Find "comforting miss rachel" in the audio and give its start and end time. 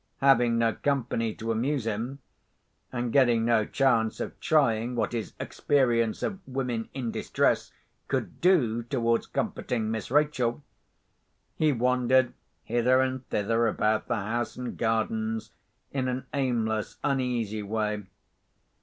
9.27-10.63